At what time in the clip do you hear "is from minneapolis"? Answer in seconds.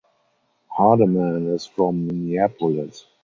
1.53-3.05